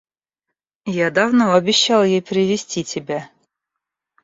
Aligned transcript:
Я 0.95 1.11
давно 1.11 1.53
обещал 1.53 2.03
ей 2.03 2.23
привезти 2.23 2.83
тебя. 2.83 3.29